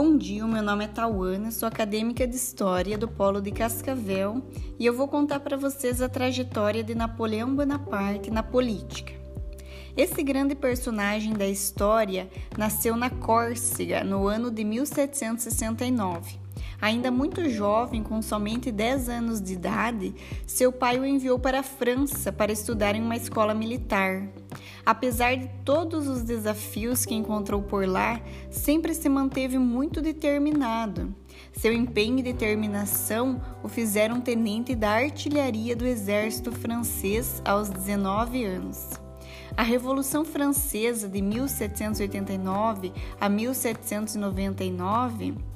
[0.00, 4.40] Bom dia, meu nome é Tauana, sou acadêmica de História do Polo de Cascavel
[4.78, 9.12] e eu vou contar para vocês a trajetória de Napoleão Bonaparte na política.
[9.96, 16.38] Esse grande personagem da história nasceu na Córcega no ano de 1769.
[16.80, 20.14] Ainda muito jovem, com somente 10 anos de idade,
[20.46, 24.28] seu pai o enviou para a França para estudar em uma escola militar.
[24.86, 31.12] Apesar de todos os desafios que encontrou por lá, sempre se manteve muito determinado.
[31.52, 38.88] Seu empenho e determinação o fizeram tenente da artilharia do exército francês aos 19 anos.
[39.56, 45.47] A Revolução Francesa de 1789 a 1799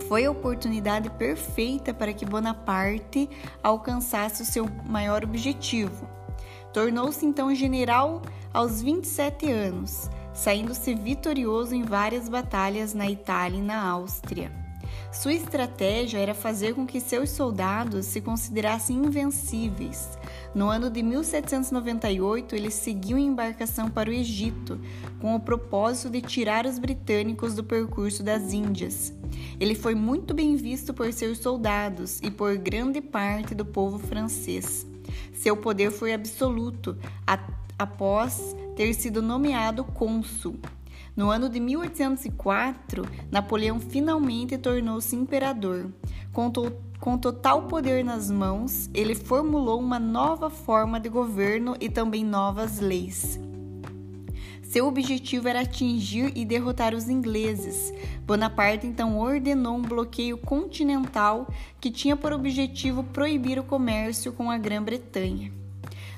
[0.00, 3.28] foi a oportunidade perfeita para que Bonaparte
[3.62, 6.08] alcançasse o seu maior objetivo.
[6.72, 8.22] Tornou-se então general
[8.52, 14.59] aos 27 anos, saindo-se vitorioso em várias batalhas na Itália e na Áustria.
[15.12, 20.08] Sua estratégia era fazer com que seus soldados se considerassem invencíveis.
[20.54, 24.80] No ano de 1798, ele seguiu em embarcação para o Egito,
[25.20, 29.12] com o propósito de tirar os britânicos do percurso das Índias.
[29.58, 34.86] Ele foi muito bem visto por seus soldados e por grande parte do povo francês.
[35.34, 36.96] Seu poder foi absoluto
[37.76, 40.56] após ter sido nomeado cônsul.
[41.16, 45.90] No ano de 1804, Napoleão finalmente tornou-se imperador.
[46.32, 46.50] Com,
[46.98, 52.78] com total poder nas mãos, ele formulou uma nova forma de governo e também novas
[52.78, 53.38] leis.
[54.62, 57.92] Seu objetivo era atingir e derrotar os ingleses.
[58.24, 61.48] Bonaparte então ordenou um bloqueio continental
[61.80, 65.59] que tinha por objetivo proibir o comércio com a Grã-Bretanha.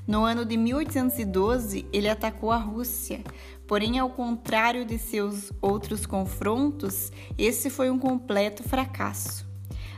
[0.07, 3.23] No ano de 1812, ele atacou a Rússia,
[3.69, 9.47] porém, ao contrário de seus outros confrontos, esse foi um completo fracasso.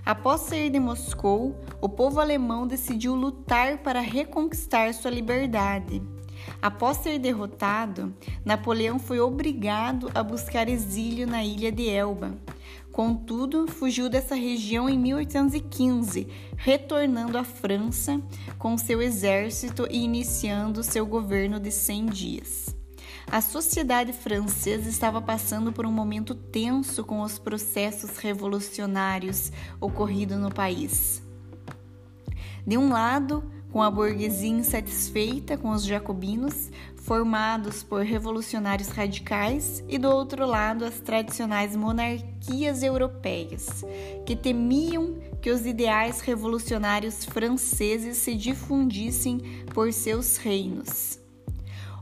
[0.04, 6.03] Após sair de Moscou, o povo alemão decidiu lutar para reconquistar sua liberdade.
[6.60, 8.14] Após ser derrotado,
[8.44, 12.34] Napoleão foi obrigado a buscar exílio na ilha de Elba.
[12.92, 18.20] Contudo, fugiu dessa região em 1815, retornando à França
[18.58, 22.76] com seu exército e iniciando seu governo de 100 dias.
[23.30, 29.50] A sociedade francesa estava passando por um momento tenso com os processos revolucionários
[29.81, 31.22] ocorridos no país.
[32.66, 33.42] De um lado,
[33.75, 40.85] com a burguesia insatisfeita com os jacobinos, formados por revolucionários radicais, e do outro lado
[40.85, 43.85] as tradicionais monarquias europeias,
[44.25, 49.41] que temiam que os ideais revolucionários franceses se difundissem
[49.75, 51.24] por seus reinos.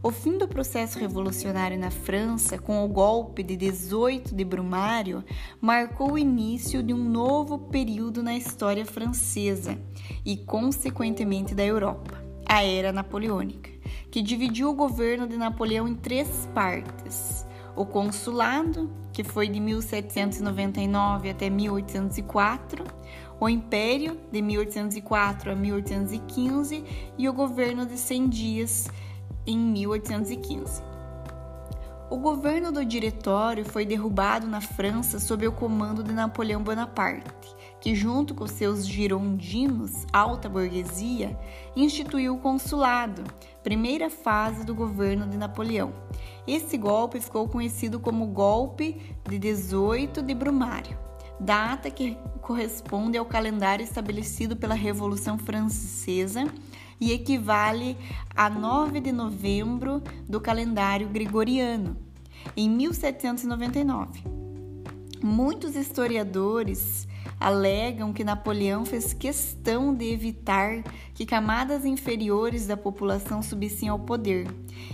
[0.02, 5.24] O fim do processo revolucionário na França, com o golpe de 18 de Brumário,
[5.60, 9.78] marcou o início de um novo período na história francesa
[10.24, 13.72] e, consequentemente, da Europa, a Era Napoleônica
[14.12, 21.30] que dividiu o governo de Napoleão em três partes: o consulado, que foi de 1799
[21.30, 22.84] até 1804,
[23.40, 26.84] o império, de 1804 a 1815,
[27.18, 28.88] e o governo de 100 dias,
[29.46, 30.82] em 1815.
[32.12, 37.94] O governo do Diretório foi derrubado na França sob o comando de Napoleão Bonaparte, que,
[37.94, 41.38] junto com seus girondinos, alta burguesia,
[41.74, 43.24] instituiu o consulado,
[43.62, 45.94] primeira fase do governo de Napoleão.
[46.46, 50.98] Esse golpe ficou conhecido como Golpe de 18 de Brumário,
[51.40, 56.44] data que corresponde ao calendário estabelecido pela Revolução Francesa
[57.02, 57.98] e equivale
[58.32, 61.96] a 9 de novembro do calendário gregoriano,
[62.56, 64.22] em 1799.
[65.20, 67.08] Muitos historiadores
[67.40, 74.46] alegam que Napoleão fez questão de evitar que camadas inferiores da população subissem ao poder.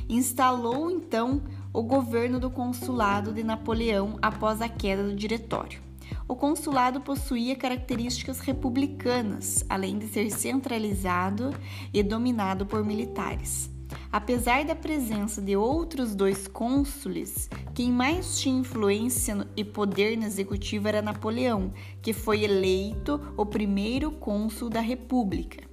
[0.08, 1.42] Instalou então
[1.74, 5.87] o governo do consulado de Napoleão após a queda do diretório.
[6.28, 11.54] O consulado possuía características republicanas, além de ser centralizado
[11.92, 13.70] e dominado por militares.
[14.12, 20.86] Apesar da presença de outros dois cônsules, quem mais tinha influência e poder no executivo
[20.86, 21.72] era Napoleão,
[22.02, 25.66] que foi eleito o primeiro cônsul da República.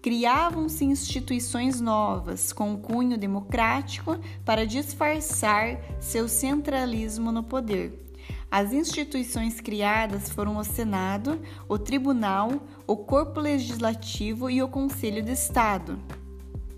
[0.00, 8.06] Criavam-se instituições novas com cunho democrático para disfarçar seu centralismo no poder.
[8.50, 12.50] As instituições criadas foram o Senado, o Tribunal,
[12.86, 15.98] o Corpo Legislativo e o Conselho de Estado.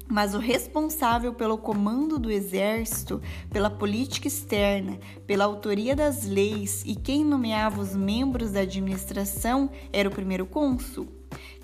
[0.09, 3.20] mas o responsável pelo comando do exército,
[3.50, 10.09] pela política externa, pela autoria das leis e quem nomeava os membros da administração era
[10.09, 11.06] o primeiro cônsul.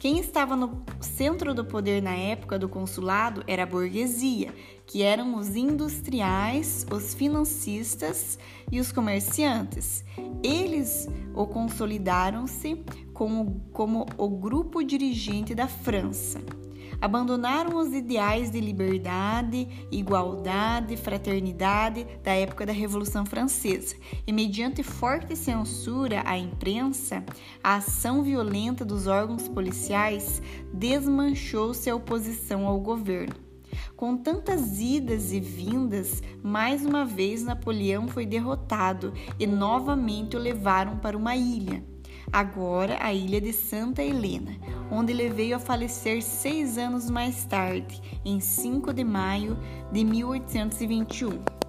[0.05, 4.55] Quem estava no centro do poder na época do consulado era a burguesia,
[4.85, 8.39] que eram os industriais, os financistas
[8.71, 10.05] e os comerciantes.
[10.43, 12.85] Eles o consolidaram-se
[13.15, 16.39] como, como o grupo dirigente da França
[17.05, 23.95] abandonaram os ideais de liberdade, igualdade, fraternidade da época da Revolução Francesa
[24.27, 27.23] e, mediante forte censura à imprensa,
[27.62, 30.41] a ação violenta dos órgãos policiais
[30.73, 33.35] desmanchou-se a oposição ao governo.
[33.95, 40.97] Com tantas idas e vindas, mais uma vez Napoleão foi derrotado e novamente o levaram
[40.97, 41.85] para uma ilha
[42.32, 44.53] agora a ilha de Santa Helena,
[44.91, 49.59] onde ele veio a falecer seis anos mais tarde, em 5 de maio
[49.93, 51.63] de 1821.